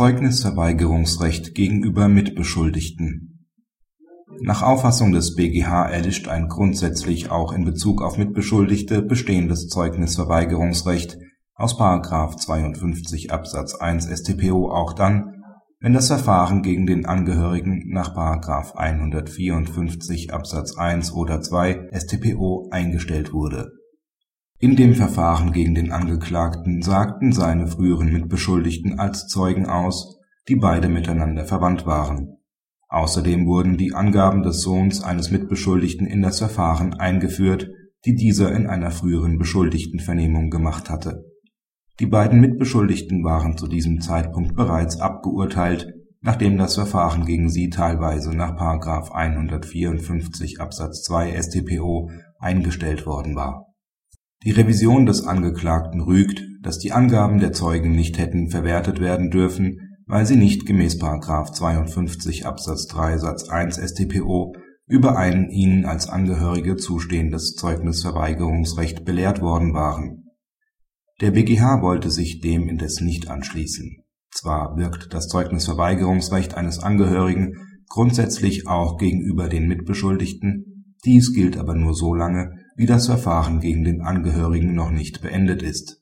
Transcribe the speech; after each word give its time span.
Zeugnisverweigerungsrecht 0.00 1.54
gegenüber 1.54 2.08
Mitbeschuldigten. 2.08 3.46
Nach 4.40 4.62
Auffassung 4.62 5.12
des 5.12 5.34
BgH 5.34 5.90
erlischt 5.90 6.26
ein 6.26 6.48
grundsätzlich 6.48 7.30
auch 7.30 7.52
in 7.52 7.66
Bezug 7.66 8.00
auf 8.00 8.16
Mitbeschuldigte 8.16 9.02
bestehendes 9.02 9.68
Zeugnisverweigerungsrecht 9.68 11.18
aus§ 11.54 11.78
52 12.38 13.30
Absatz 13.30 13.74
1 13.74 14.06
StPO 14.06 14.72
auch 14.72 14.94
dann, 14.94 15.42
wenn 15.80 15.92
das 15.92 16.06
Verfahren 16.06 16.62
gegen 16.62 16.86
den 16.86 17.04
Angehörigen 17.04 17.82
nach§ 17.90 18.16
154 18.74 20.32
Absatz 20.32 20.78
1 20.78 21.12
oder 21.12 21.42
2 21.42 21.90
StPO 21.92 22.70
eingestellt 22.70 23.34
wurde 23.34 23.79
in 24.62 24.76
dem 24.76 24.94
Verfahren 24.94 25.52
gegen 25.52 25.74
den 25.74 25.90
Angeklagten 25.90 26.82
sagten 26.82 27.32
seine 27.32 27.66
früheren 27.66 28.12
Mitbeschuldigten 28.12 28.98
als 28.98 29.26
Zeugen 29.26 29.64
aus, 29.64 30.18
die 30.48 30.56
beide 30.56 30.90
miteinander 30.90 31.46
verwandt 31.46 31.86
waren. 31.86 32.36
Außerdem 32.88 33.46
wurden 33.46 33.78
die 33.78 33.94
Angaben 33.94 34.42
des 34.42 34.60
Sohns 34.60 35.02
eines 35.02 35.30
Mitbeschuldigten 35.30 36.06
in 36.06 36.20
das 36.20 36.40
Verfahren 36.40 36.92
eingeführt, 36.92 37.70
die 38.04 38.14
dieser 38.14 38.52
in 38.52 38.66
einer 38.66 38.90
früheren 38.90 39.38
Beschuldigtenvernehmung 39.38 40.50
gemacht 40.50 40.90
hatte. 40.90 41.24
Die 41.98 42.06
beiden 42.06 42.40
Mitbeschuldigten 42.40 43.24
waren 43.24 43.56
zu 43.56 43.66
diesem 43.66 44.02
Zeitpunkt 44.02 44.56
bereits 44.56 45.00
abgeurteilt, 45.00 45.94
nachdem 46.20 46.58
das 46.58 46.74
Verfahren 46.74 47.24
gegen 47.24 47.48
sie 47.48 47.70
teilweise 47.70 48.36
nach§ 48.36 48.58
154 49.10 50.60
Absatz 50.60 51.02
2 51.04 51.40
StPO 51.40 52.10
eingestellt 52.38 53.06
worden 53.06 53.34
war 53.36 53.69
die 54.44 54.52
Revision 54.52 55.04
des 55.04 55.24
Angeklagten 55.24 56.00
rügt, 56.00 56.42
dass 56.62 56.78
die 56.78 56.92
Angaben 56.92 57.40
der 57.40 57.52
Zeugen 57.52 57.92
nicht 57.92 58.18
hätten 58.18 58.48
verwertet 58.48 58.98
werden 58.98 59.30
dürfen, 59.30 59.98
weil 60.06 60.24
sie 60.26 60.36
nicht 60.36 60.66
gemäß§ 60.66 61.00
52 61.52 62.46
Absatz 62.46 62.86
3 62.86 63.18
Satz 63.18 63.48
1 63.48 63.76
StPO 63.76 64.54
über 64.86 65.16
ein 65.16 65.50
ihnen 65.50 65.84
als 65.84 66.08
Angehörige 66.08 66.76
zustehendes 66.76 67.54
Zeugnisverweigerungsrecht 67.54 69.04
belehrt 69.04 69.40
worden 69.40 69.72
waren. 69.72 70.24
Der 71.20 71.30
BgH 71.32 71.82
wollte 71.82 72.10
sich 72.10 72.40
dem 72.40 72.68
indes 72.68 73.00
nicht 73.00 73.28
anschließen. 73.28 74.02
Zwar 74.32 74.76
wirkt 74.76 75.12
das 75.12 75.28
Zeugnisverweigerungsrecht 75.28 76.54
eines 76.54 76.78
Angehörigen 76.78 77.56
grundsätzlich 77.88 78.66
auch 78.66 78.96
gegenüber 78.96 79.48
den 79.48 79.68
Mitbeschuldigten, 79.68 80.69
dies 81.04 81.32
gilt 81.32 81.56
aber 81.56 81.74
nur 81.74 81.94
so 81.94 82.14
lange 82.14 82.52
wie 82.76 82.86
das 82.86 83.06
Verfahren 83.06 83.60
gegen 83.60 83.84
den 83.84 84.02
Angehörigen 84.02 84.74
noch 84.74 84.90
nicht 84.90 85.22
beendet 85.22 85.62
ist, 85.62 86.00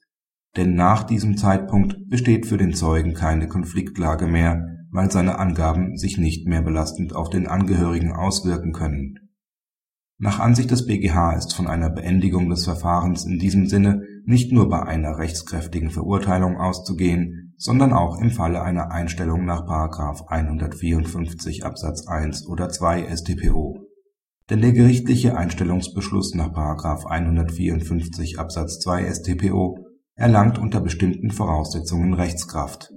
denn 0.56 0.74
nach 0.74 1.04
diesem 1.04 1.36
Zeitpunkt 1.36 2.08
besteht 2.08 2.46
für 2.46 2.56
den 2.56 2.74
Zeugen 2.74 3.14
keine 3.14 3.48
Konfliktlage 3.48 4.26
mehr, 4.26 4.66
weil 4.90 5.10
seine 5.10 5.38
Angaben 5.38 5.96
sich 5.96 6.18
nicht 6.18 6.46
mehr 6.46 6.62
belastend 6.62 7.14
auf 7.14 7.30
den 7.30 7.46
Angehörigen 7.46 8.12
auswirken 8.12 8.72
können. 8.72 9.18
Nach 10.20 10.40
Ansicht 10.40 10.70
des 10.72 10.86
BgH 10.86 11.36
ist 11.36 11.54
von 11.54 11.68
einer 11.68 11.90
Beendigung 11.90 12.48
des 12.48 12.64
Verfahrens 12.64 13.24
in 13.24 13.38
diesem 13.38 13.66
Sinne 13.66 14.02
nicht 14.24 14.52
nur 14.52 14.68
bei 14.68 14.82
einer 14.82 15.18
rechtskräftigen 15.18 15.90
Verurteilung 15.90 16.56
auszugehen, 16.56 17.54
sondern 17.56 17.92
auch 17.92 18.20
im 18.20 18.30
Falle 18.30 18.62
einer 18.62 18.90
Einstellung 18.90 19.44
nach§ 19.44 19.62
154 20.26 21.64
Absatz 21.64 22.08
1 22.08 22.48
oder 22.48 22.68
2 22.68 23.16
StPO 23.16 23.87
der 24.56 24.72
gerichtliche 24.72 25.36
Einstellungsbeschluss 25.36 26.34
nach§ 26.34 26.48
154 27.06 28.38
Absatz 28.38 28.80
2 28.80 29.12
StPO 29.12 29.78
erlangt 30.14 30.58
unter 30.58 30.80
bestimmten 30.80 31.30
Voraussetzungen 31.30 32.14
Rechtskraft. 32.14 32.90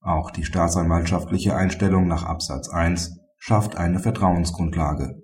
Auch 0.00 0.32
die 0.32 0.44
staatsanwaltschaftliche 0.44 1.54
Einstellung 1.54 2.08
nach 2.08 2.24
Absatz 2.24 2.68
1 2.68 3.16
schafft 3.38 3.76
eine 3.76 4.00
Vertrauensgrundlage. 4.00 5.22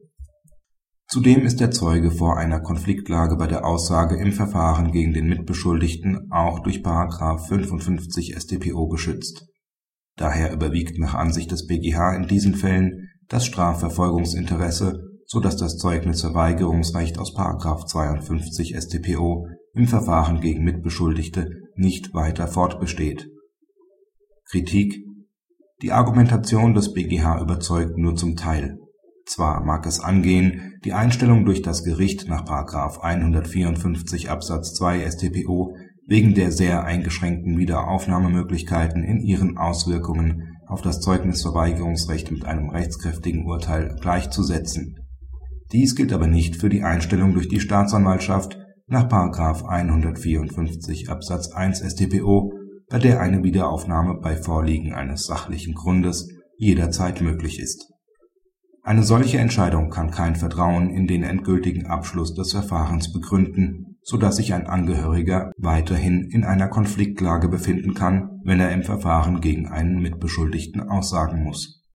Zudem 1.09 1.45
ist 1.45 1.59
der 1.59 1.73
Zeuge 1.73 2.13
vor 2.13 2.37
einer 2.37 2.61
Konfliktlage 2.61 3.37
bei 3.37 3.49
der 3.49 3.67
Aussage 3.67 4.17
im 4.17 4.31
Verfahren 4.31 4.93
gegen 4.93 5.13
den 5.13 5.29
Mitbeschuldigten 5.29 6.31
auch 6.31 6.61
durch§ 6.61 6.85
55 7.49 8.37
StPO 8.39 8.87
geschützt. 8.87 9.49
Daher 10.17 10.53
überwiegt 10.53 10.99
nach 10.99 11.15
Ansicht 11.15 11.51
des 11.51 11.67
BgH 11.67 12.15
in 12.15 12.29
diesen 12.29 12.55
Fällen 12.55 13.09
das 13.27 13.45
Strafverfolgungsinteresse 13.47 15.08
so 15.31 15.41
dass 15.41 15.57
das 15.59 15.77
Zeugnisverweigerungsrecht 15.77 17.19
aus§ 17.19 17.37
52 17.87 18.75
StPO 18.75 19.47
im 19.75 19.87
Verfahren 19.87 20.41
gegen 20.41 20.65
Mitbeschuldigte 20.65 21.51
nicht 21.77 22.15
weiter 22.15 22.49
fortbesteht. 22.49 23.29
Kritik 24.51 25.05
Die 25.83 25.93
Argumentation 25.93 26.73
des 26.73 26.95
BgH 26.95 27.43
überzeugt 27.43 27.99
nur 27.99 28.17
zum 28.17 28.37
Teil. 28.37 28.79
Zwar 29.27 29.63
mag 29.63 29.85
es 29.85 30.01
angehen, 30.01 30.79
die 30.87 30.95
Einstellung 30.95 31.45
durch 31.45 31.61
das 31.61 31.85
Gericht 31.85 32.27
nach§ 32.27 32.45
154 32.99 34.31
Absatz 34.31 34.73
2 34.77 35.11
StPO 35.11 35.77
wegen 36.07 36.35
der 36.35 36.53
sehr 36.53 36.85
eingeschränkten 36.85 37.59
Wiederaufnahmemöglichkeiten 37.59 39.05
in 39.05 39.21
ihren 39.21 39.59
Auswirkungen 39.59 40.57
auf 40.67 40.81
das 40.81 41.01
Zeugnisverweigerungsrecht 41.01 42.31
mit 42.31 42.47
einem 42.47 42.71
rechtskräftigen 42.71 43.45
Urteil 43.45 43.95
gleichzusetzen 44.01 44.97
dies 45.73 45.95
gilt 45.95 46.13
aber 46.13 46.27
nicht 46.27 46.57
für 46.57 46.69
die 46.69 46.83
Einstellung 46.83 47.35
durch 47.35 47.49
die 47.49 47.61
Staatsanwaltschaft 47.61 48.59
nach§ 48.87 49.09
154 49.65 51.11
Absatz 51.11 51.53
1 51.53 51.81
StPO, 51.81 52.53
bei 52.89 52.99
der 52.99 53.21
eine 53.21 53.43
Wiederaufnahme 53.43 54.19
bei 54.23 54.35
Vorliegen 54.37 54.95
eines 54.95 55.27
sachlichen 55.27 55.75
Grundes 55.75 56.31
jederzeit 56.57 57.21
möglich 57.21 57.61
ist. 57.61 57.93
Eine 58.83 59.03
solche 59.03 59.37
Entscheidung 59.37 59.91
kann 59.91 60.11
kein 60.11 60.37
Vertrauen 60.37 60.89
in 60.89 61.07
den 61.07 61.23
endgültigen 61.23 61.87
Abschluss 61.87 62.35
des 62.35 62.53
Verfahrens 62.53 63.13
begründen, 63.13 63.99
so 64.03 64.17
dass 64.17 64.37
sich 64.37 64.55
ein 64.55 64.67
Angehöriger 64.67 65.53
weiterhin 65.59 66.31
in 66.31 66.45
einer 66.45 66.69
Konfliktlage 66.69 67.51
befinden 67.51 67.93
kann, 67.93 68.41
wenn 68.45 68.61
er 68.61 68.73
im 68.73 68.85
Verfahren 68.85 69.43
gegen 69.43 69.69
einen 69.69 70.01
Mitbeschuldigten 70.01 70.81
aussagen 70.81 71.45
muss 71.45 71.78